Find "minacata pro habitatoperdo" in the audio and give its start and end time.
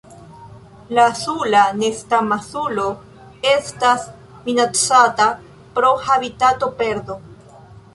4.49-7.25